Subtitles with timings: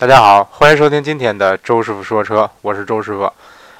[0.00, 3.30] 大家好，欢迎收听今天的周师傅说车，我是周师傅。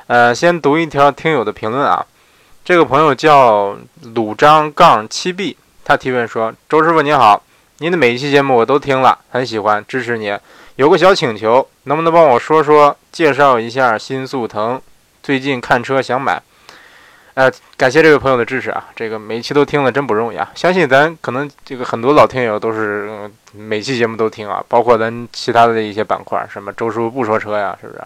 [0.07, 2.05] 呃，先读一条听友的评论啊，
[2.63, 3.75] 这个朋友叫
[4.15, 7.43] 鲁章杠七 B，他提问说：“周师傅您好，
[7.79, 10.39] 您的每一期节目我都听了，很喜欢，支持您。
[10.77, 14.79] 有个小请求，能不能帮我说说，介绍一下新速腾？
[15.23, 16.43] 最近看车想买。”
[17.41, 18.87] 呃，感谢这位朋友的支持啊！
[18.95, 20.51] 这个每一期都听了真不容易啊！
[20.55, 28.03] 相信咱可能这个很多老听友都是每期节目都听啊，包括咱其他的一些板块，什么周叔不说车呀，是不是？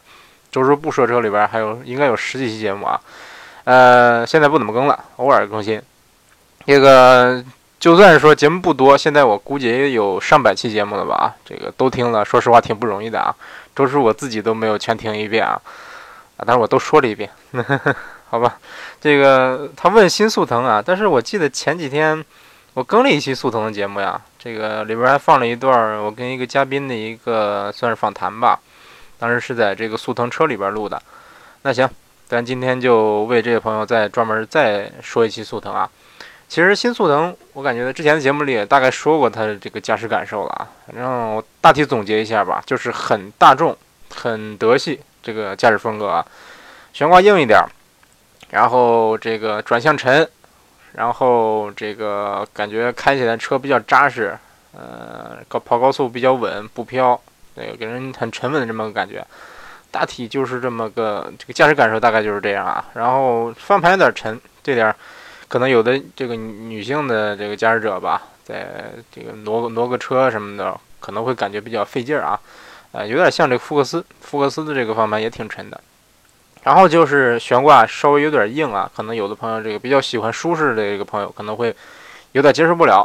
[0.52, 3.00] 周叔不说车里边还有应该有十几期节目啊。
[3.64, 5.82] 呃，现在不怎么更了，偶尔更新。
[6.64, 7.44] 这个
[7.80, 11.34] 就算是说节目不多，现在我估计也有上百期节目了吧？
[11.44, 13.34] 这个都听了，说实话挺不容易的啊。
[13.74, 15.60] 周叔我自己都没有全听一遍啊，
[16.36, 17.30] 啊，但是我都说了一遍。
[18.28, 18.58] 好吧，
[19.00, 22.24] 这个他问新速腾啊，但是我记得前几天
[22.72, 28.58] 我更了一期速腾的节目呀，这个里边还放了一段我跟一个嘉宾的一个算是访谈吧，
[29.18, 31.00] 当时是在这个速腾车里边录的。
[31.62, 31.88] 那行，
[32.26, 35.88] 咱今天就为这位朋友再专门再说一期速腾啊。
[36.48, 43.76] 其实新速腾，我感觉在之前的节目里也大概说过它的这个驾驶感受了啊，反正我大体总结一下吧，就是很大众、
[44.14, 46.24] 很德系这个驾驶风格啊，
[46.92, 47.60] 悬挂硬一点。
[48.50, 50.28] 然后这个转向沉，
[50.92, 54.38] 然后这个感觉开起来车比较扎实，
[54.72, 57.20] 呃，高跑高速比较稳，不飘，
[57.54, 59.26] 那个给人很沉稳的这么个感觉。
[59.90, 62.84] 大体就是这么个这个驾驶感受，大概就是这样啊。
[62.94, 64.94] 然后方向盘有点沉，这点
[65.48, 72.38] 可能有的这个女性的这个驾驶者吧，在这个挪挪个车什么的，可能会感觉比较费劲儿啊。
[72.94, 75.80] 呃，有点像这个福克斯，福克斯的这个方向盘也挺沉的。
[76.62, 81.74] 然后就是悬挂稍微有点硬啊，可能有的朋友这个比较喜欢舒适的这个朋友可能会
[82.32, 83.04] 有点接受不了。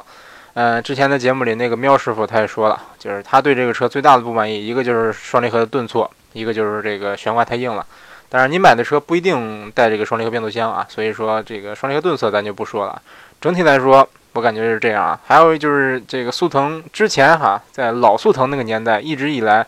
[0.54, 7.84] 嗯，之前的节目里那个喵师傅他也说了，就是他对这个车最大的不满意，一个就是双离合的顿挫，一个就是这个悬挂太硬了。
[8.30, 13.02] 当然，你买的车不一定带这个双离合变速箱啊，所以说这个双离合顿挫咱就不说了。
[13.42, 14.08] 整体来说，
[14.40, 15.20] 我感觉是这样啊。
[15.28, 19.68] 还有就是这个速腾之前哈，在老速腾那个年代，一直以来。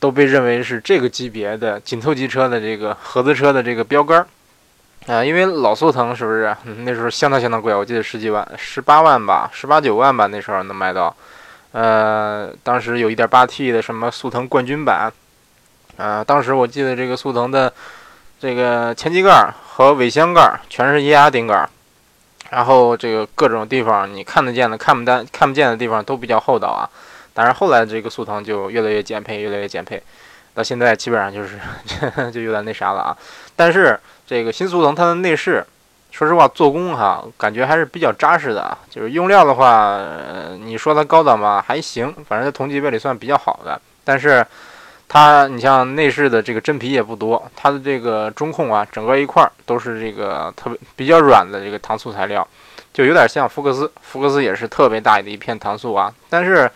[0.00, 4.24] 都被认为是这个级别的紧凑级车的这个合资车的这个标杆儿
[5.12, 7.74] 啊，因为老速腾是不是那时候相当相当贵？
[7.74, 11.12] 我记得十几万、十八万吧，十八九万吧，那时候能买到。
[11.72, 15.12] 呃，当时有一点八 T 的什么速腾冠军版，
[15.96, 17.72] 啊，当时我记得这个速腾的
[18.38, 21.68] 这个前机盖和尾箱盖全是液压顶盖，
[22.50, 26.88] 然后这个各种地方你看得见的、看不单、看不见的地方都比较厚道啊。
[27.34, 30.02] 但是后来这个速腾就越来越减配，越来越减配，
[30.54, 31.58] 到现在基本上就是
[32.32, 33.16] 就有点那啥了啊。
[33.54, 35.64] 但是这个新速腾它的内饰，
[36.10, 38.76] 说实话做工哈，感觉还是比较扎实的。
[38.90, 40.00] 就是用料的话，
[40.64, 43.80] 你说它高档吧，还行，反正在同级别里算比较好的。
[44.04, 44.44] 但是
[45.08, 52.46] 它，你像内饰的这个真皮也不多，它的这个中控啊，整个一块儿都是这个特别比较软的这个搪塑材料，
[52.92, 56.70] 就有点像福克斯，福克斯也是特别大的一片搪塑啊，但是。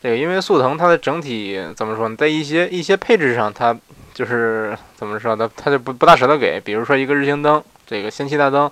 [0.00, 3.76] 这个因为速腾它的整体怎么说呢，在一些一些配置上，它
[4.14, 6.60] 就是怎么说呢，它就不不大舍得给。
[6.60, 8.70] 比如说一个日行灯，这个氙气大灯，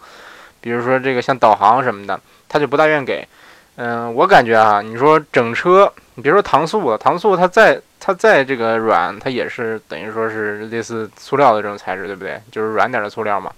[0.61, 3.27] 比如说这个像导航什么的，它就不大愿给。
[3.75, 12.41] 嗯，我感觉啊，你说整车，你别说搪塑了，搪塑它再它再这个软，它也是等于说是类似塑料的这种材质，对不对？
[12.51, 13.53] 就是软点的塑料嘛。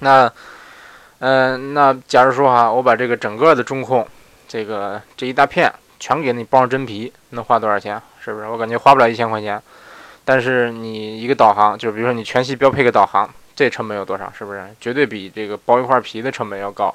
[0.00, 0.32] 那，
[1.20, 4.06] 嗯，那假如说哈，我把这个整个的中控，
[4.48, 5.72] 这个这一大片。
[6.02, 8.00] 全给你包上真皮，能花多少钱？
[8.24, 8.46] 是不是？
[8.46, 9.60] 我感觉花不了一千块钱。
[10.24, 14.32] 但是你一个导航，就比如说你全系标配个导航，这成本有多少？
[14.34, 14.64] 是不是？
[14.80, 16.94] 绝对比这个包一块皮的成本要高。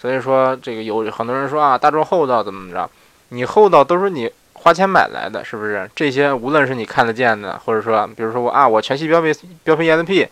[0.00, 2.90] 所以说，这个有很多人说啊，大众厚道怎么怎么着？
[3.28, 4.32] 你厚道都是你
[4.66, 5.88] 花钱买来的，是不是？
[5.94, 9.32] 这些无论是你看得见的，或者说，比如说我啊，我全系标配
[9.62, 10.26] 标配 ESP，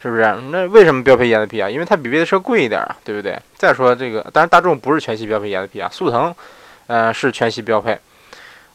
[0.00, 0.22] 是不是？
[0.52, 1.68] 那为什么标配 ESP 啊？
[1.68, 3.36] 因为它比别的车贵一点啊，对不对？
[3.56, 6.32] 再说这个，当然大众不是全系标配 ESP 啊，速腾。
[6.86, 7.98] 呃，是全系标配，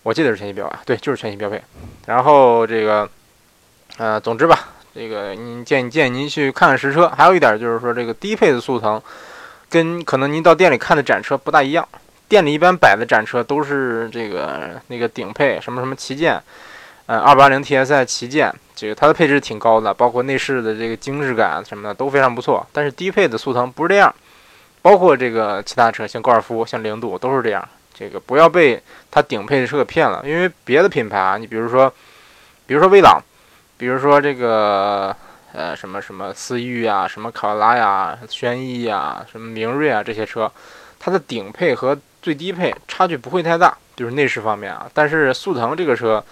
[0.03, 1.61] 我记得是全系标啊，对，就是全系标配。
[2.07, 3.09] 然后这个，
[3.95, 7.07] 呃，总之吧，这个您建议建议您去看看实车。
[7.07, 9.01] 还有一点就是说，这个低配的速腾，
[9.69, 11.87] 跟可能您到店里看的展车不大一样。
[12.27, 16.41] 店里一般摆的展车都是这个那个顶配，什么什么旗舰，
[17.05, 22.65] 呃，二八零 TSI 旗舰，这个它的配置挺高的，包括内饰的这个精致感什么的都非常不错。
[22.71, 24.13] 但是低配的速腾不是这样，
[24.81, 27.67] 包括这个其他车，像高尔夫、像零度都是这样。
[27.97, 31.93] 这个不要被它顶配的车给骗了，因为别的品牌啊，你比如说，
[32.65, 33.21] 比如说威朗，
[33.77, 35.15] 比如说这个
[35.53, 40.51] 呃什么什么思域啊，什么卡罗拉呀、轩逸呀、什么明锐啊这些车，
[40.99, 44.89] 它的顶配和最低配差距不会太大，就是内饰方面啊。
[44.95, 46.25] 但是速腾这个车，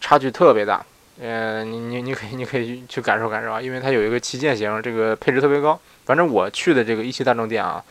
[0.00, 0.80] 差距特别大。
[1.20, 5.76] 呃，你你你可以你可以去感受感受啊，因为它有一个旗舰型，这个配置特别高。
[6.04, 7.82] 反正我去的这个一汽大众店啊，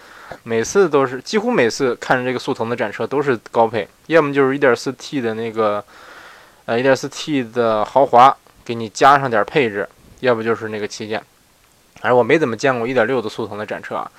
[0.43, 5.83] 每次都是几乎每次看着这个速腾的展车都是高配，要么就是 1.4T 的那个
[6.63, 8.33] 呃 1.4T 的豪华，
[8.63, 9.85] 给你加上点配置，
[10.21, 11.21] 要不就是那个旗舰。
[11.95, 14.09] 反正我没怎么见过1.6的速腾的展车啊。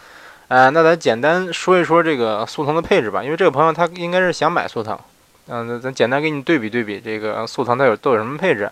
[0.51, 4.99] 呃，那咱简单说一说这个速腾的配置吧，因为这个朋友他应该是想买速腾。
[5.47, 8.69] 嗯，咱简单给你对比对比，这个速腾它有都有什么配置？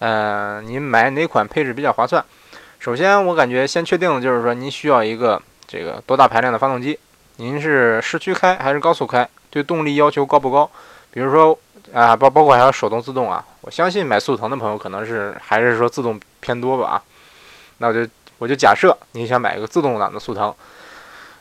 [0.00, 2.22] 呃，您买哪款配置比较划算？
[2.78, 6.98] 首先，我感觉先确定的就是说，您需要一个这个多大排量的发动机？
[7.36, 9.26] 您是市区开还是高速开？
[9.48, 10.70] 对动力要求高不高？
[11.10, 11.58] 比如说
[11.94, 13.42] 啊，包包括还有手动自动啊。
[13.62, 17.02] 我相信买速腾的朋友可能是还是说自动偏多吧啊。
[17.78, 18.06] 那我就
[18.36, 20.54] 我就假设您想买一个自动挡的速腾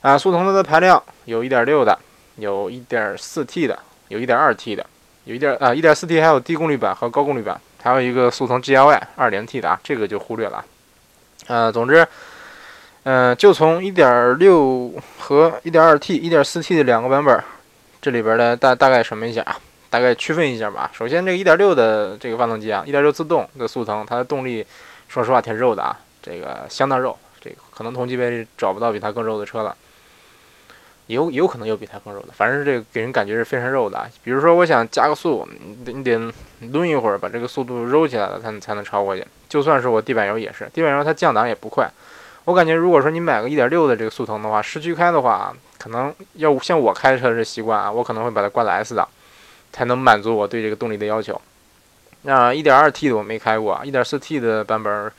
[0.03, 1.97] 啊，速腾它的排量有1.6的，
[2.35, 3.79] 有 1.4T 的，
[4.09, 4.85] 有 1.2T 的，
[5.23, 7.59] 有一点啊 1.4T 还有低功率版和高功率版。
[7.81, 10.63] 还有一个速腾 GLY 2.0T 的啊，这个就忽略了。
[11.47, 12.05] 呃，总之，
[13.03, 17.41] 嗯，就从1.6和 1.2T、1.4T 的两个版本，
[18.01, 19.57] 这里边的大大概什么一下啊？
[19.89, 20.91] 大概区分一下吧。
[20.93, 24.65] 首先，这个1.6的这个发动机啊，1.6自动的速腾，它的动力
[25.07, 29.75] 说实话挺肉的啊，这个相当肉，这个可能同级别里找不到比它更肉的车了。
[31.07, 34.09] 有有可能有比它更肉的，反正这个给人感觉是非常肉的。
[34.23, 36.33] 比如说，我想加个速，你得你得
[36.71, 39.25] 抡一会儿，把这个速度揉起来了，才才能超过去。
[39.49, 41.89] 就算是我地板油也是，地板油它降档也不快。
[42.45, 49.07] 我感觉如果说你买个1.6的这个速腾的话，市区开的话，可能要像我开车这习惯啊，我可能会把它关了 S 档，
[49.73, 51.39] 才能满足我对这个动力的要求。
[52.21, 55.11] 那 1.2T 的我没开过，1.4T 的版本，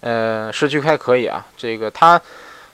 [0.00, 2.20] 呃，市区开可以啊，这个它。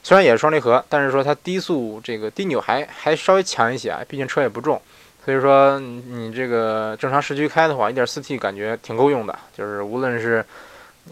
[0.03, 4.81] 虽然也是双离合，但是说它低速这个低扭还还稍微强一些啊，毕竟车也不重，
[5.25, 10.45] 所以说你这个正常市区开的话一点四 T 感觉挺够用的，就是无论是，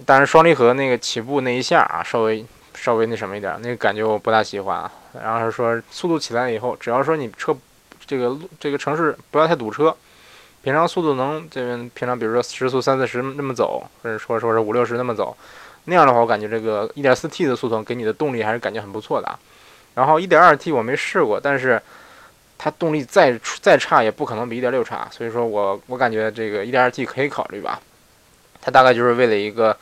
[0.07, 2.45] 但是双离合那个起步那一下啊，稍微
[2.75, 4.91] 稍微那什么一点，那个感觉我不大喜欢啊。
[5.23, 7.55] 然后是说速度起来以后，只要说你车
[8.07, 9.95] 这个路这个城市不要太堵车，
[10.63, 15.37] 平常速度能这边平常比如说时速三四十那么走，或者说说是五六十那么走。
[15.89, 19.39] 那样的话，我感觉这个 1.4T 的速腾给你的动力还是感觉很不错的啊。
[19.95, 21.81] 然后 1.2T 我没试过，但是
[22.57, 27.81] 它动力再再差也不可能比1.6差，所以说我我感觉这个 1.2T 可以考虑吧。
[28.61, 29.77] 它大概就是为了一个，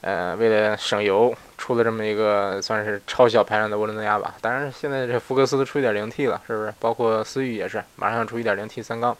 [0.00, 4.34] 呃，为了省油出了这么一个算是超小排量的涡轮增压吧。
[4.40, 6.72] 当然现在这福克斯都出 1.0T 了，是不是？
[6.78, 9.16] 包括思域也是马上出 1.0T 三缸。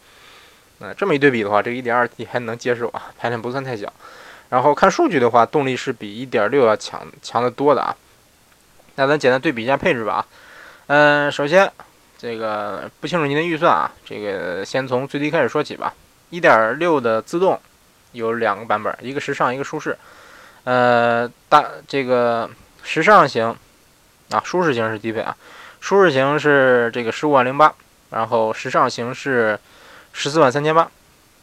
[0.78, 3.92] 那这么一对比的话，这个 1.2T 还能接受啊，排量不算太小。
[4.52, 7.96] 然后看数据的话，动力是比1.6要强强得多的啊。
[8.96, 10.26] 那咱简单对比一下配置吧。
[10.88, 11.72] 嗯，首先
[12.18, 15.94] 这个不清楚您的预算啊，这个先从最低开始说起吧。
[16.32, 17.58] 1.6的自动
[18.12, 19.96] 有两个版本，一个时尚，一个舒适。
[20.64, 22.50] 呃，大这个
[22.82, 23.56] 时尚型
[24.28, 25.34] 啊，舒适型是低配啊。
[25.80, 27.72] 舒适型是这个十五万零八，
[28.10, 29.58] 然后时尚型是
[30.12, 30.90] 十四万三千八。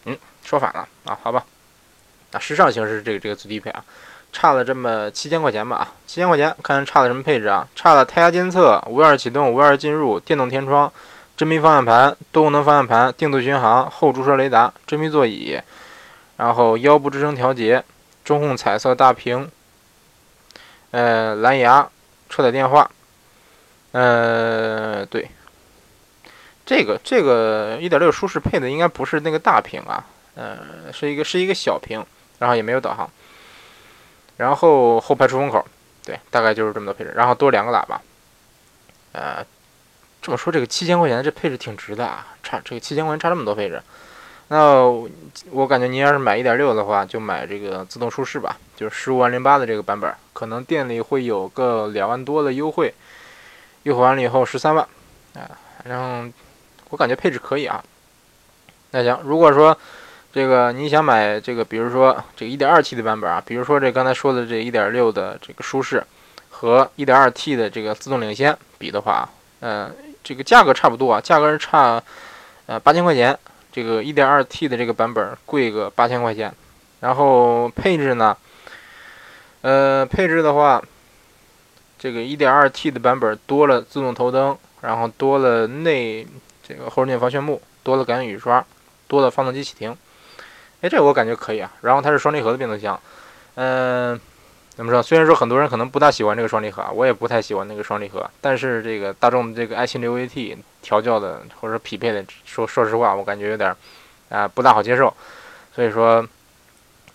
[0.05, 1.43] 嗯，说反了啊，好吧。
[2.31, 3.83] 啊，时尚型是这个这个最低配啊，
[4.31, 7.67] 差了这么七千块钱吧啊，七千块钱，看差了什么配置啊？
[7.75, 10.91] 差了胎压监测、无钥匙启动、无钥匙进入、电动天窗、
[11.35, 15.59] 真皮方向盘、多功能方向盘、定速巡航、后驻车雷达、真皮座椅，
[16.37, 17.83] 然后腰部支撑调节、
[18.23, 19.49] 中控彩色大屏，
[20.91, 21.89] 呃，蓝牙、
[22.29, 22.89] 车载电话，
[23.93, 25.27] 呃，对，
[26.63, 30.05] 这个这个一点六舒适配的应该不是那个大屏啊，
[30.35, 32.05] 呃，是一个是一个小屏。
[32.39, 33.09] 然后也没有导航，
[34.37, 35.65] 然后后排出风口，
[36.05, 37.11] 对，大概就是这么多配置。
[37.15, 38.01] 然后多两个喇叭，
[39.11, 39.45] 呃，
[40.21, 43.81] 这么说这个七千块钱的这配置挺值的啊，差这个七千块钱差这么多配置。
[44.47, 44.81] 那
[45.51, 52.93] 我感觉您要是买一点六的话，就买这个自动舒适吧，就是十五万零八的这个版本，可能店里会有个两万多的优惠，
[53.83, 54.87] 优惠完了以后十三万，
[55.33, 55.51] 啊，
[55.83, 56.31] 然后
[56.89, 57.83] 我感觉配置可以啊。
[58.91, 59.77] 那行，如果说。
[60.31, 66.03] 这个你想买这个，比如说这个 1.2T 的版本啊，比如说这刚才说的这1.6的这个舒适
[66.51, 69.27] 和 1.2T 的这个自动领先比的话，
[69.61, 69.91] 嗯，
[70.23, 72.01] 这个价格差不多啊，价格是差
[72.67, 73.35] 呃八千块钱，
[73.71, 76.53] 这个 1.2T 的这个版本贵个八千块钱，
[76.99, 78.37] 然后配置呢，
[79.61, 80.79] 呃，配置的话，
[81.97, 86.27] 这个 1.2T 的版本多了自动头灯，然后多了内
[86.61, 88.63] 这个后视镜防眩目，多了感应雨刷，
[89.07, 89.97] 多了发动机启停。
[90.81, 91.71] 哎，这我感觉可以啊。
[91.81, 92.99] 然后它是双离合的变速箱，
[93.55, 94.19] 嗯，
[94.75, 95.03] 怎么说？
[95.03, 98.29] 虽然说很多人可能不大喜欢这个双离合啊，我也不太喜欢那个双离合。
[98.39, 103.75] 但是这个大众的这个爱信六 AT 调教的或者匹配的，说说实话，我感觉有点
[104.29, 105.13] 啊不大好接受。
[105.75, 106.25] 所以说，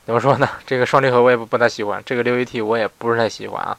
[0.05, 0.49] 怎么说呢？
[0.67, 3.77] 这个双离合我也不不太喜欢，这个六 AT 我也不是太喜欢啊。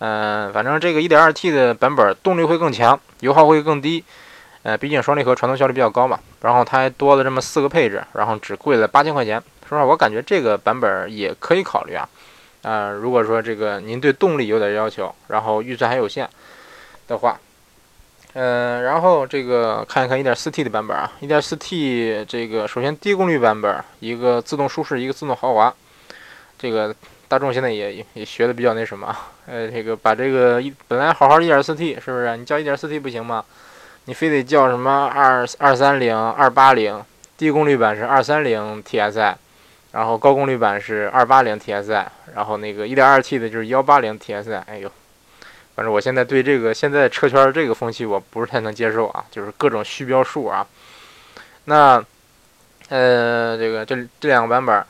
[0.00, 4.04] 嗯，反正这个 1.2T 的版本动力会更强，油耗会更低。
[4.68, 6.20] 呃，毕竟双离合传动效率比较高嘛。
[6.42, 9.42] 然后它还多了这么四个配置，然后只贵了八千块钱。
[9.66, 12.06] 说实话，我感觉这个版本也可以考虑啊。
[12.60, 16.28] 啊，如果说这个您对动力有点要求，然后预算还有限
[17.06, 17.40] 的话。
[18.34, 25.72] 嗯，然后这个看一看 1.4T 的版本啊，1.4T 这个首先低功率版本，一个自动舒适，一个自动豪华。
[26.58, 26.94] 这个
[27.26, 32.36] 大众现在也也学的比较那什么，呃，这个把这个一本来好好 1.4T 是不是？
[32.36, 33.44] 你叫 1.4T 不行吗？
[34.08, 37.04] 你非得叫什么二二三零、二八零？
[37.36, 39.34] 低功率版是二三零 TSI，
[39.92, 44.62] 然后高功率版是二八零 TSI，然后那个 1.2T 的就是幺八零 TSI。
[44.66, 44.90] 哎呦！
[45.76, 50.66] 反正我现在对这个现在车圈这个风气我不是太能接受啊，就是各种虚标数啊。
[51.66, 52.02] 那，
[52.88, 54.86] 呃，这个这这两个版本，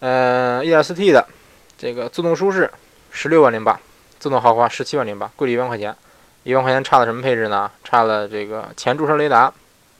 [0.00, 1.28] 呃，1.4T 的
[1.76, 2.70] 这个自动舒适
[3.10, 3.78] 十六万零八，
[4.18, 5.94] 自动豪华十七万零八，贵了一万块钱。
[6.44, 7.70] 一万块钱差了什么配置呢？
[7.82, 9.52] 差了这个前驻车雷达，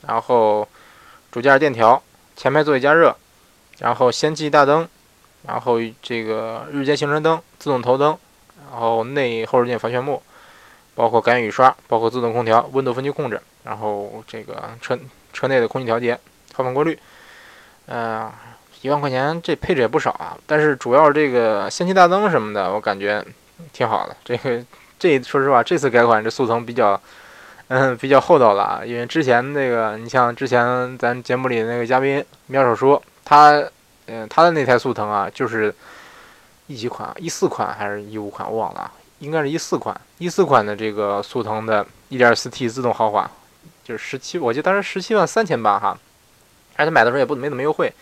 [0.06, 0.68] 然后
[1.32, 2.00] 主驾驶电调，
[2.36, 3.14] 前排座椅加热，
[3.78, 4.88] 然后氙气大灯，
[5.46, 8.16] 然后这个日间行车灯，自动头灯。
[8.72, 10.20] 然后内后视镜防眩目，
[10.96, 14.98] 包括感应雨刷，包括自动空调、温度分区控制，然后这个车
[15.32, 16.18] 车内的空气调节、
[16.52, 16.98] 排放过滤，
[17.86, 18.32] 嗯，
[18.80, 20.36] 一万块钱这配置也不少啊。
[20.44, 23.24] 但是主要这个氙气大灯什么的，我感觉
[23.72, 24.16] 挺好的。
[24.24, 24.64] 这个
[25.04, 26.98] 这说实话，这次改款这速腾比较，
[27.68, 28.80] 嗯，比较厚道了啊。
[28.84, 33.62] 因为之前那个，你像之前咱节目里的那个嘉宾妙手说，他，
[34.06, 35.74] 嗯，他的那台速腾啊，就是。
[36.66, 37.14] 一几款？
[37.18, 38.50] 一四款还是一五款？
[38.50, 39.94] 我忘了，应该是一四款。
[40.16, 43.30] 一四款的这个速腾的 1.4T 自动豪华，
[43.84, 45.94] 就是十七，我记得当时十七万三千八哈。
[46.76, 47.92] 而且买的时候也不没怎么优惠。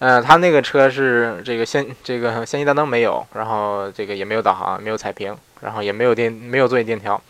[0.00, 7.20] 嗯，他那个车是这个氙这个氙气大灯没有，然后这个也没有导航，没有彩屏，然后也没有电没有座椅电调，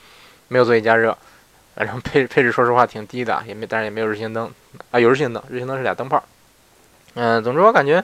[0.48, 1.16] 没有座椅加热，
[1.74, 4.50] 反正配配置说实话挺低的，也没当然也没有日行灯
[4.90, 6.22] 啊，有日行灯，日行灯是俩灯泡。
[7.14, 8.02] 嗯，总之我感觉。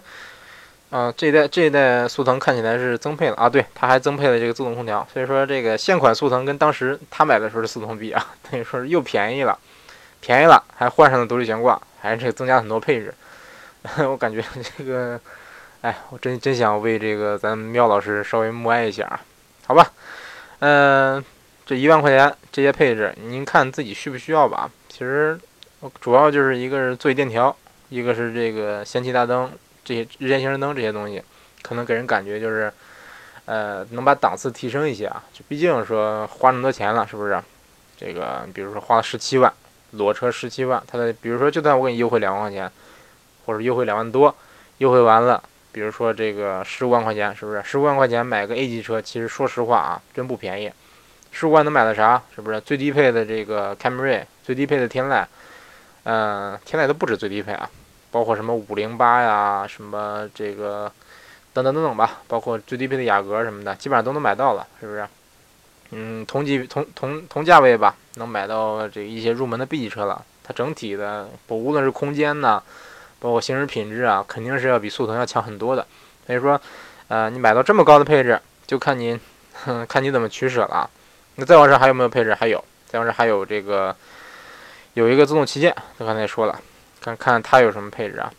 [0.88, 9.58] 啊，这一代这一代速腾看起来是增配了啊，对，它还增配了这个自动空调，所以说这个现款速腾跟当时他买的时候的速腾比啊，等于说是又便宜了，
[10.20, 13.12] 便宜了，还换上了独立悬挂，还是增加很多配置。
[14.08, 14.42] 我感觉
[14.76, 15.20] 这个，
[15.82, 19.20] 哎，我真真想为这个咱喵老师稍微默哀一下，
[19.66, 19.90] 好吧，
[20.58, 21.24] 嗯，
[21.64, 24.70] 这一万块钱这些配置，您看自己需不需要吧？
[24.88, 25.38] 其实
[26.00, 27.54] 主要就是一个是座椅电调，
[27.88, 29.50] 一个是这个氙气大灯。
[29.84, 31.22] 这些日间行车灯这些东西，
[31.62, 32.72] 可能给人感觉就是，
[33.44, 35.22] 呃，能把档次提升一些啊。
[35.32, 37.40] 就毕竟说花那么多钱了，是不是？
[37.96, 39.52] 这个比如说花了十七万，
[39.92, 42.68] 裸车十七万，它的比如说就算我给你优惠两万块钱，
[43.46, 44.34] 或者优惠两万多，
[44.78, 47.62] 优惠完了，比如说这个十五万块钱，是不是？
[47.64, 50.70] 十五万块钱买个 A 级车，其实说实话啊，真不便宜。
[51.32, 52.22] 十五万能买到啥？
[52.34, 52.60] 是不是？
[52.60, 55.24] 最低配的这个凯美瑞，最低配的天籁，
[56.04, 57.70] 嗯，天籁都不止最低配啊。
[58.10, 60.90] 包括什么五零八呀，什么这个
[61.52, 65.06] 等等等等吧，包括最低配的雅阁什么的，基本上都能买到了，是不是？
[65.90, 70.24] 嗯，同级同同同价位吧，能买到这一些入门的 B 级车了。
[70.42, 72.62] 它整体的，不无论是空间呐，
[73.18, 75.86] 包括行驶品质啊，肯定是要比速腾要强很多的。
[76.26, 76.60] 所以说，
[77.08, 79.18] 呃，你买到这么高的配置，就看你
[79.88, 80.90] 看你怎么取舍了。
[81.36, 82.34] 那再往上还有没有配置？
[82.34, 83.94] 还有，再往上还有这个
[84.94, 86.60] 有一个自动旗舰，他刚才也说了。
[87.00, 88.32] 看看它有什么配置啊？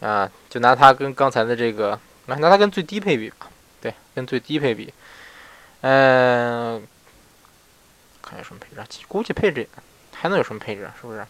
[0.00, 3.48] 啊，就拿它跟刚才的这个，拿拿它跟最低配比吧。
[3.80, 4.92] 对，跟最低配比，
[5.80, 6.86] 嗯，
[8.22, 9.04] 看有什么配置？
[9.08, 9.68] 估计配置
[10.14, 10.88] 还能有什么配置？
[11.00, 11.26] 是不是？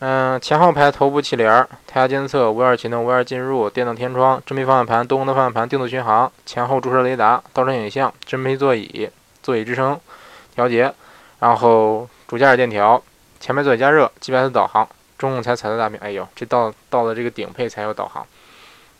[0.00, 9.10] 嗯，前后排头部气帘、胎压监测、无钥匙启动、无钥匙进入、电动天窗、真皮方向盘、多功能方向盘、定速巡航、前后驻车雷达、倒车影像、真皮座椅、
[9.42, 10.00] 座椅支撑
[10.54, 10.92] 调节，
[11.38, 13.02] 然后主驾驶电调。
[13.38, 14.88] 前排座椅加热，GPS 导航，
[15.18, 15.98] 中控台彩色大屏。
[16.00, 18.26] 哎呦，这到到了这个顶配才有导航。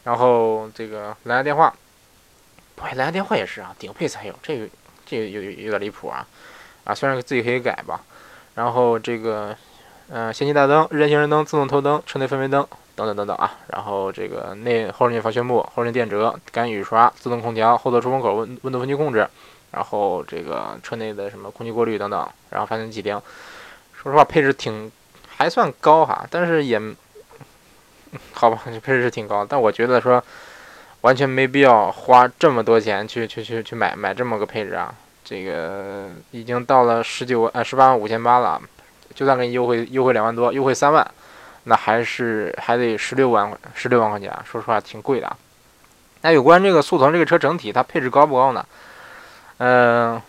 [0.04, 1.72] 然后这个蓝牙电话，
[2.74, 4.34] 不，蓝牙电话也是啊，顶配才有。
[4.42, 4.66] 这个
[5.06, 6.26] 这个有有点离谱啊
[6.84, 6.94] 啊！
[6.94, 8.02] 虽然自己可以改吧。
[8.54, 9.56] 然后这个，
[10.12, 13.58] 嗯，氙气大灯、人行人灯、自动头灯、车内氛围灯等等等等啊。
[13.68, 19.28] 然后这个内后视镜防眩目、后视镜电折、感应雨刷、自动空调、后座出风口温温度分区控制，
[19.70, 23.22] 然后这个车内的什么空气过滤等等，然后发动机灯。
[23.94, 24.90] 说实话，配置挺
[25.28, 26.80] 还算高哈，但是也
[28.32, 30.20] 好吧，配置是挺高，但我觉得说
[31.02, 34.92] 完全没必要花这么多钱去去去去买买这么个配置啊。
[35.22, 38.60] 这个已经到了十九万呃十八万五千八了，
[39.14, 41.06] 就算给你优惠优惠两万多，优惠三万，
[41.64, 45.36] 那还是还得十六万十六万块钱，说实话挺贵的。
[46.22, 48.64] 那有关这个速腾这个车整体它配置高不高呢？
[49.58, 50.20] 嗯，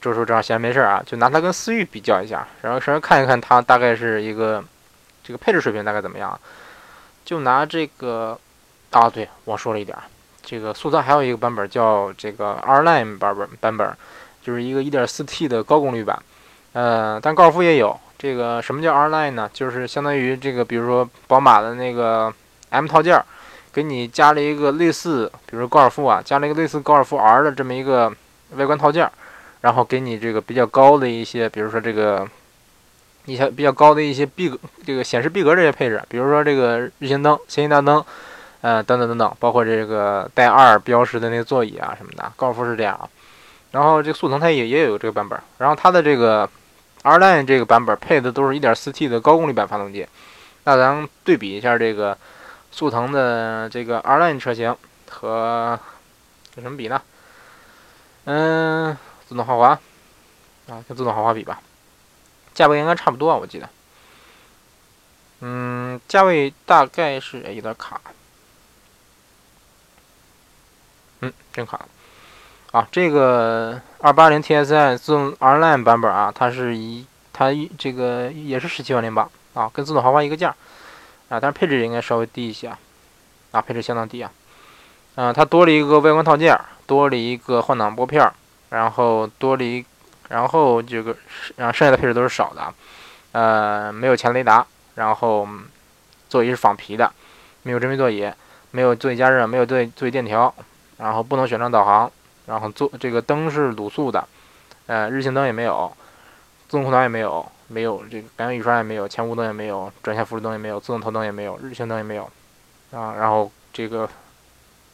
[0.00, 4.62] 周叔正好闲没事儿啊，就拿它跟思域比较一下，然后稍微看一看它大概是一个
[5.22, 6.38] 这个配置水平大概怎么样。
[7.24, 8.38] 就拿这个
[8.90, 9.96] 啊，对，我说了一点，
[10.42, 13.94] 这个速腾还有一个版本叫这个 R Line 版本版本，
[14.42, 16.18] 就是一个 1.4T 的高功率版。
[16.72, 19.48] 呃，但高尔夫也有这个什么叫 R Line 呢？
[19.52, 22.32] 就是相当于这个，比如说宝马的那个
[22.70, 23.22] M 套件，
[23.72, 28.12] 给你加了一个类似，比如说高尔夫啊，加了一个类似高尔夫 R 的这么一个
[28.56, 29.08] 外观套件，
[29.60, 32.28] 然后给你这个比较高的一些，比如说这个
[33.26, 38.04] 一些比较高的一些壁格，这个显示壁格这些配置，比如说这个日行灯、氙气大灯，
[38.62, 43.08] 呃，等等等等，包括这个带二标识的那个座椅啊什么的，高尔夫是这样啊。
[43.70, 46.48] 然后这个速腾它也也有这个版本，然后它的这个
[47.08, 50.06] R Line 这个版本配的都是一点四 T 的高功率版发动机。
[50.64, 52.16] 那咱对比一下这个
[52.70, 54.76] 速腾的这个 R Line 车型
[55.08, 55.80] 和
[56.54, 57.00] 跟什么比呢？
[58.24, 58.94] 嗯，
[59.26, 59.68] 自动豪华
[60.68, 61.62] 啊，跟自动豪华比吧，
[62.52, 63.70] 价位应该差不多啊，我记得。
[65.40, 67.98] 嗯，价位大概是有点卡。
[71.20, 71.86] 嗯，真卡。
[72.72, 80.54] 啊，这个二八零 TSI 自动 R Line 版本啊，它是一它一这个也是十七万零八啊，跟自动豪华一个价
[81.30, 82.78] 啊，但是配置应该稍微低一些啊，
[83.52, 84.30] 啊，配置相当低啊，
[85.14, 88.30] 嗯，它多了一个外观套件，多了一个换挡拨片，
[88.68, 89.82] 然后多了一，
[90.28, 91.16] 然后这个
[91.56, 92.74] 然后剩下的配置都是少的，
[93.32, 95.48] 呃，没有前雷达，然后
[96.28, 97.10] 座椅是仿皮的，
[97.62, 98.30] 没有真皮座椅，
[98.72, 100.54] 没有座椅加热，没有座椅座椅电调，
[100.98, 102.12] 然后不能选装导航。
[102.48, 104.26] 然后做这个灯是卤素的，
[104.86, 105.92] 呃，日行灯也没有，
[106.66, 112.24] 自动空调也没有，没有这个感应雨刷也没有，前雾灯也没有，转向辅助灯也没有，自动头灯也没有，日行灯也没有，
[112.90, 114.08] 啊，然后这个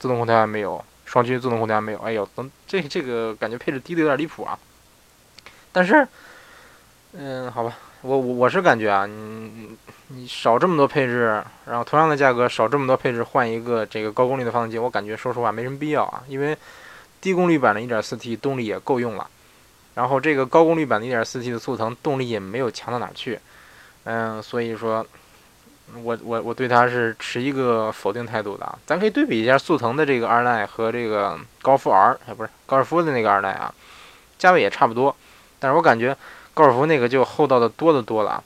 [0.01, 4.59] 自动空调也没有，双区自动空调也没有，哎呦，等这这个感觉配置低的有点离谱啊。
[5.71, 6.05] 但是，
[7.13, 9.77] 嗯，好吧，我我我是感觉啊，你
[10.09, 16.59] 你少这么多配置，然后同样的价格少这么多配置换一个这个高功率的发动机，我感觉说实话没什么必要啊，因为。
[17.25, 19.27] 低功率版的 1.4T 动力也够用了，
[19.95, 23.41] 然后这个高功率版的 1.4T 的速腾动力也没有强到哪去，
[24.05, 25.07] 嗯，所以说，
[26.03, 28.79] 我我我对它是持一个否定态度的啊。
[28.85, 33.73] 咱可以对比一下速腾的这个二代和这个高尔夫 R，哎，不是高尔夫的那个二代啊，
[34.37, 35.17] 价位也差不多，
[35.59, 36.15] 但是我感觉
[36.53, 38.45] 高尔夫那个就厚道的多的多了。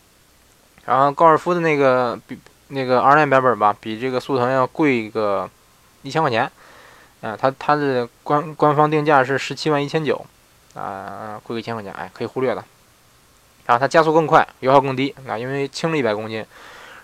[0.84, 2.38] 然后高尔夫的那个比
[2.68, 5.50] 那个二代版本吧，比这个速腾要贵个
[6.02, 6.48] 一千块钱。
[7.20, 10.24] 啊，它它的官官方定价是十七万一千九，
[10.74, 12.64] 啊，贵个一千块钱，哎，可以忽略了。
[13.66, 16.44] 然后它加速更快，油耗更低，啊，因为轻了一百公斤。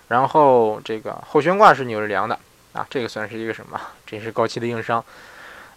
[0.07, 2.39] 然后这个后悬挂是扭着梁的，
[2.73, 3.79] 啊，这个算是一个什么？
[4.05, 5.03] 这是高级的硬伤。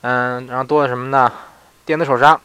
[0.02, 1.32] 嗯，然后多了什么呢？
[1.84, 2.38] 电子手刹，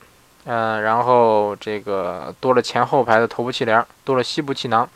[0.46, 4.90] 嗯，然后这个多了前后排的头部气帘，多了膝部气囊，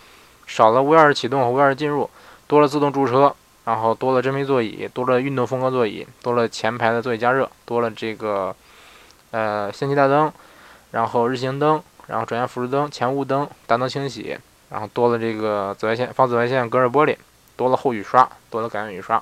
[0.47, 2.09] 少了无钥匙启动和无钥匙进入，
[2.47, 3.35] 多了自动驻车。
[3.67, 8.55] 然后多了真皮座椅，多了运动风格座椅，多了前排的座椅加热，多了这个
[9.31, 10.31] 呃氙气大灯，
[10.91, 14.37] 然后日行灯，然后转向辅助灯、前雾灯、大灯清洗，
[14.69, 17.17] 然后多了这个紫外线防紫外线隔热玻璃，
[17.57, 19.21] 多了后雨刷，多了感应雨刷，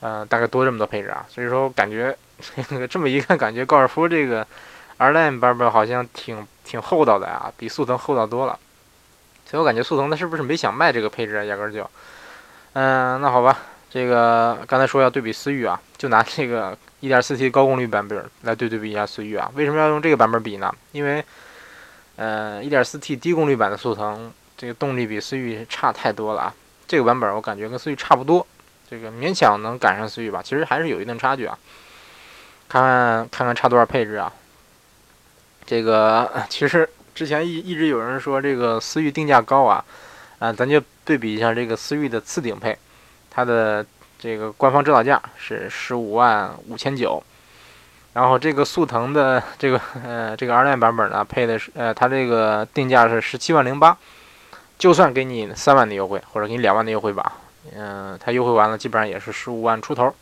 [0.00, 1.24] 呃，大概多这么多配置啊。
[1.28, 2.18] 所以说感觉
[2.90, 4.44] 这么一看，感觉高尔夫这个
[4.96, 8.58] R Line 版本好像挺挺厚道的啊，比速腾厚道多了。
[9.46, 11.44] 所以我感觉速腾它是不是没想卖这个配置啊？
[11.44, 11.88] 压根就。
[12.74, 13.58] 嗯，那好吧，
[13.90, 19.50] 这个刚才说要对比思域啊，就拿这个 1.4T 高功率版本来对对比一下思域啊。
[19.54, 20.72] 为什么要用这个版本比呢？
[20.92, 21.24] 因为，
[22.14, 26.54] 呃，1.4T 低功率版的速腾这个动力比思域差太多了啊。
[26.86, 28.46] 这个版本我感觉跟思域差不多，
[28.88, 30.40] 这个勉强能赶上思域吧。
[30.40, 31.58] 其实还是有一定差距啊。
[32.68, 34.32] 看看看看差多少配置啊？
[35.66, 39.84] 这个 其实之前一一直有人说这个思域定价高啊。
[40.38, 40.80] 啊，咱就
[41.10, 42.78] 对比一下这个思域的次顶配，
[43.28, 43.84] 它的
[44.16, 47.20] 这个官方指导价是十五万五千九，
[48.12, 53.98] 然后这个速腾的这个呃这个二代版本呢，配的是呃它这个定价是十七万零八，
[54.78, 57.32] 就算给你三万的优惠或者给你两万的优惠吧，
[57.74, 60.14] 嗯，它优惠完了基本上也是十五万出头，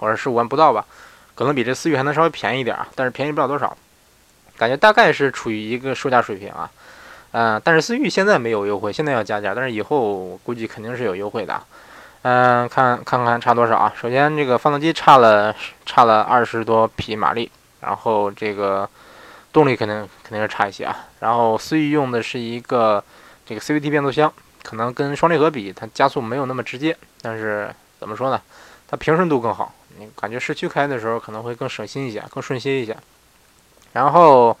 [0.00, 0.84] 或者十五万不到吧，
[1.36, 3.76] 可能比这思域还能稍微便宜一点啊，但是便宜不了多少，
[4.56, 6.68] 感觉大概是处于一个售价水平啊。
[7.36, 11.60] 嗯，但是思域现在没有优惠，现在要加价，但是以后估计肯定是有优惠的。
[12.22, 13.92] 嗯，看看看差多少啊？
[14.00, 15.52] 首先这个发动机差了
[15.84, 18.88] 差了二十多匹马力，然后这个
[19.52, 20.96] 动力肯定肯定是差一些啊。
[21.18, 23.02] 然后思域用的是一个
[23.44, 27.68] 这个 CVT 变速箱，可能跟双离合比，它加速没有那么直接，但是
[27.98, 28.40] 怎么说呢？
[28.86, 32.96] 它平顺度更好，你感觉市区开的时候可能会更省心一些，更顺心一些。
[33.92, 34.56] 然后，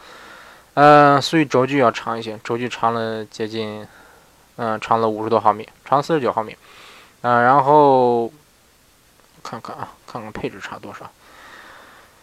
[0.74, 3.86] 呃，思域轴距要长一些，轴距长了接近，
[4.56, 6.56] 嗯，长了五十多毫米，长四十九毫米。
[7.22, 8.30] 啊，然后
[9.42, 11.10] 看看啊，看看配置差多少。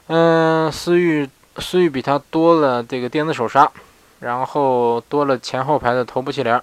[0.07, 3.71] 嗯，思域思域比它多了这个电子手刹，
[4.19, 6.61] 然后多了前后排的头部气帘，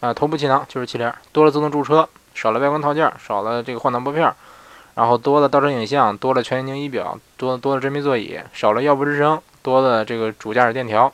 [0.00, 4.32] 啊，头部气囊就是气帘，多了自动驻车，少了外观套件，少了这个换挡拨片，
[4.94, 11.10] 然后多了倒车影像，多了全液晶仪表，多多了真皮座椅，少了腰部支撑，多的这个主驾驶电条，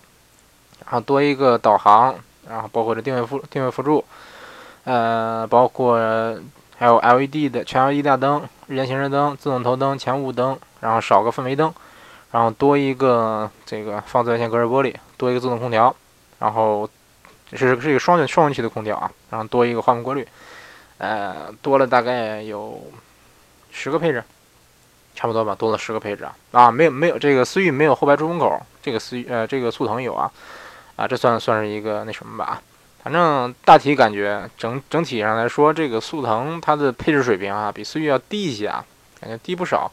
[0.84, 2.16] 然后多一个导航，
[2.48, 4.04] 然后包括这定位辅定位辅助。
[4.84, 5.96] 呃，包括
[6.76, 11.72] 还有 LED 的全 LED 大灯、日间行车灯、自动头灯、前雾灯，然后少个氛围灯，
[12.32, 15.94] 然后多一个这个放紫外线隔热玻璃，多一个自动空调，
[16.40, 16.88] 然后
[17.50, 20.26] 这是是一个双双元区的空调啊，然后多一个换风过滤，
[20.98, 22.82] 呃，多了大概有
[23.70, 24.24] 十个配置，
[25.20, 30.30] 差不多吧，多了十个配置啊啊，没有没有这个思域没有后排出风口，这个思域呃这个速腾有啊
[30.96, 32.62] 啊，这算算是一个那什么吧。
[33.02, 38.82] 反正大体感觉整整体上来说，这个速腾它的配置水平啊，比思域要低一些啊，
[39.20, 39.92] 感觉低不少。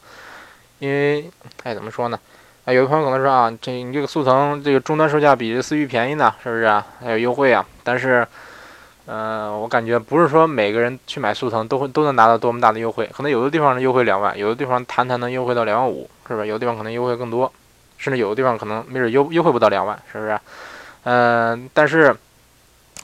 [0.80, 1.30] 因为，
[1.64, 2.18] 哎，怎么说呢？
[2.64, 6.86] 啊，有的朋友可能说啊，这你这个速腾这个终端售价比这思域便宜呢，是不是啊？
[7.02, 7.66] 还有优惠啊？
[7.84, 8.26] 但是，
[9.08, 16.46] 呃，我感觉不是说每个人去买速腾都会都能拿到多么大的优惠，可能有的地方呢优惠两万，有的地方谈谈能优惠到两万五，是不是？
[16.48, 17.52] 有的地方可能优惠更多，
[17.98, 20.40] 甚至有的地方可能没准优优惠不到两万，是不是？
[21.06, 22.16] 嗯，但是。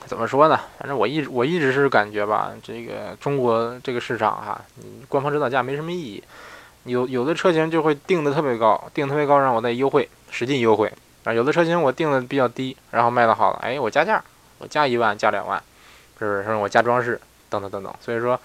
[0.06, 0.60] 怎么说呢？
[0.78, 6.22] 反正我一直我一直是感觉吧，这个中国这个市场哈，你官方指导价没什么意义。
[6.84, 10.92] 有有的车型就会定的特别高，定特别高让我再优惠，使劲优惠
[11.24, 11.32] 啊。
[11.32, 14.22] 有的车型我定的比较低，然后卖的好了，哎，我加价，
[14.58, 15.62] 我加一万，加两万，
[16.18, 16.54] 是不是？
[16.54, 17.94] 我加装饰，等等等等。
[18.00, 18.38] 所以说，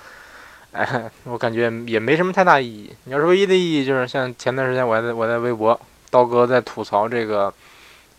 [0.71, 2.93] 哎，我感觉也没什么太大意义。
[3.05, 5.79] 你要是唯一的意义，就是像前段时间我还在我在微博，
[6.09, 7.53] 刀哥在吐槽这个，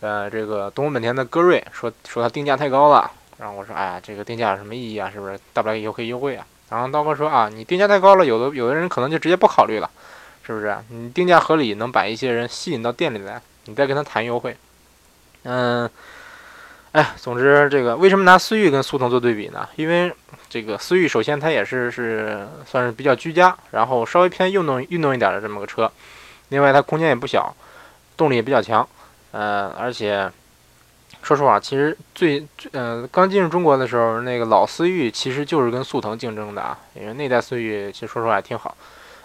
[0.01, 3.11] 呃，这个东风本田的歌瑞，说说它定价太高了。
[3.39, 5.11] 然后我说，哎呀，这个定价有什么意义啊？
[5.11, 6.47] 是不是大不了以后可以优惠啊？
[6.69, 9.91] 然后刀哥说啊，你定价太高了，有的有的人可能就直接不考虑了，
[10.45, 10.77] 是不是？
[10.91, 14.57] 你定价合理，能把一些人吸引到店里来，你再跟他谈优惠。
[15.43, 15.89] 嗯，
[16.93, 19.69] 哎，总之这个为什么拿思域跟速腾做对比呢？
[19.77, 20.13] 因为
[20.49, 25.91] 这个思域首先它也是是算是比较居家，然后稍微偏运动运动一点的这么个车，
[26.49, 27.55] 另外它空间也不小，
[28.17, 28.89] 动力也比较强，
[29.33, 30.31] 呃，而且。
[31.23, 36.79] 说实话，其实最最嗯，刚进入中国的时候，那个老思域其实就是跟速腾竞争的啊。
[36.95, 38.75] 因为那代思域其实说实话也挺好，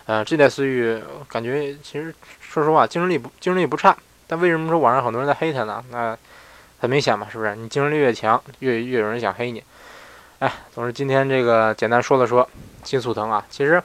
[0.06, 3.96] 呃，这代思域感觉其实说实话竞争力不竞争力不差。
[4.28, 5.82] 但为什么说网上很多人在黑它呢？
[5.90, 6.18] 那
[6.86, 7.56] 很明显嘛，是不是？
[7.56, 9.64] 你竞争力越强，越越有人想黑你。
[10.38, 12.48] 哎，总之今天这个简单说了说
[12.84, 13.82] 新速腾啊，其实，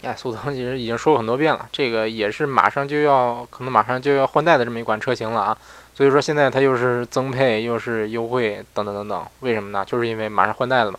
[0.00, 5.58] 哎，速腾其实已经说过很多遍了，这个也是马上就要可能马上就要换代的这么一款车型了啊。
[5.94, 9.84] 所以说现在它又是增配又是优惠等等等等，为什么呢？
[9.84, 10.98] 就是因为马上换代了嘛。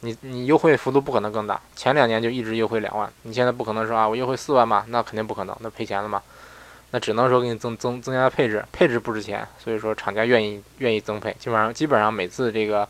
[0.00, 6.20] 你你优惠幅度不可能更大，前两年就一直优惠两万，你现在不可能说啊我优惠四万嘛，那肯定不可能，那赔钱了嘛。
[6.94, 12.88] 那只能说给你增增增加配置，配置不值钱，所以说厂家愿意愿意增配，基本上基本上每次这个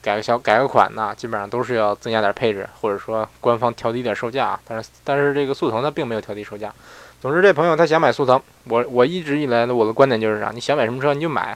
[0.00, 4.58] 改个小改个款呢，基本上都是要增加点配置，或者说官方调低点售价。
[4.66, 6.72] 但是但是这个速腾它并没有调低售价。
[7.20, 10.50] 总之，这朋友他想买速腾，我我一直以来的我的观点就是啥？
[10.54, 11.54] 你想买什么车你就买，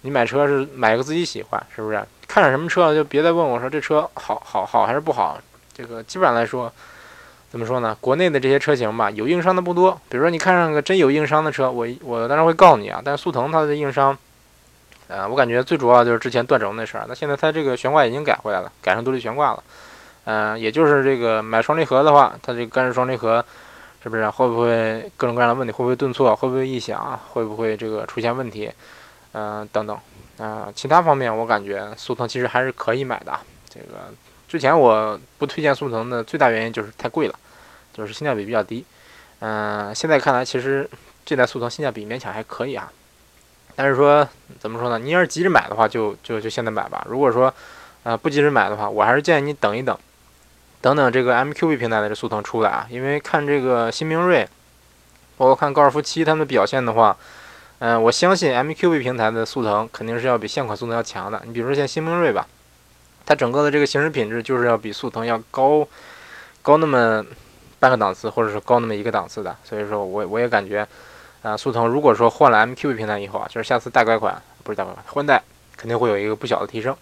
[0.00, 2.04] 你买车是买个自己喜欢，是不是？
[2.26, 5.40] 看上什么车就别再问我说这车好好好还是不好。
[5.72, 6.72] 这个基本上来说，
[7.50, 7.96] 怎么说呢？
[8.00, 10.00] 国内的这些车型吧，有硬伤的不多。
[10.08, 13.02] 比如说你看上个真有硬伤的车，我我当然会告诉你啊。
[13.04, 14.16] 但是速腾它的硬伤，
[15.08, 17.04] 呃，我感觉最主要就是之前断轴那事儿。
[17.08, 19.64] 那现在它这个悬挂已经改回来了，改成独立悬挂了。
[20.24, 23.44] 嗯，也就是这个买双离合的话，它这个干式双离合。
[24.02, 25.70] 是不是会不会各种各样的问题？
[25.70, 26.34] 会不会顿挫？
[26.34, 27.20] 会不会异响？
[27.34, 28.72] 会不会这个出现问题？
[29.32, 29.94] 嗯，等等。
[30.38, 33.38] 啊，其他方面我感觉速腾其实还是可以买的。
[33.68, 33.86] 这个
[34.50, 37.34] 之前我不推荐速腾的最大原因就是太贵了，
[37.94, 38.84] 就是性价比比较低。
[39.38, 40.90] 嗯，现在看来其实
[41.24, 42.90] 这代速腾性价比勉强还可以啊。
[43.76, 44.98] 但是说怎么说呢？
[44.98, 47.06] 你要是急着买的话，就就就现在买吧。
[47.08, 47.54] 如果说
[48.02, 49.96] 呃不急着买的话，我还是建议你等一等。
[50.80, 54.48] 等等，这个 MQB 平台的这速腾出来啊，因为看这个新明锐，
[55.36, 57.16] 包括看高尔夫七他们的表现的话，
[57.78, 61.40] 嗯，我相信 MQB 平台的速腾肯定是要比现款速腾要强的。
[61.46, 62.48] 你比如说像新明锐吧，
[63.30, 65.86] 它整个的这个行驶品质就是要比速腾要高
[66.62, 67.24] 高那么
[67.78, 69.56] 半个档次，或者是高那么一个档次的。
[69.62, 70.84] 所以说我我也感觉，
[71.42, 75.40] 啊，速腾如果说换了 MQB 平台以后啊，就是下次大改款不是大改款换代，
[75.76, 76.96] 肯定会有一个不小的提升。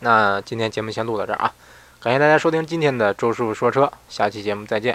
[0.00, 1.52] 那今天节目先录到这儿啊，
[2.00, 4.92] 感谢大家收听今天的周师傅说车，下期节目再见。